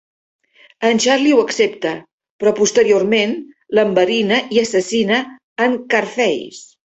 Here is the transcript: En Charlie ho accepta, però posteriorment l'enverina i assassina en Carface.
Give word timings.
En 0.87 0.99
Charlie 1.03 1.33
ho 1.35 1.41
accepta, 1.41 1.91
però 2.43 2.53
posteriorment 2.61 3.35
l'enverina 3.79 4.41
i 4.57 4.61
assassina 4.65 5.19
en 5.67 5.77
Carface. 5.95 6.61